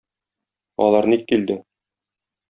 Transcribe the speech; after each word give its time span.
Алар 0.85 1.07
ник 1.13 1.25
килде? 1.33 1.59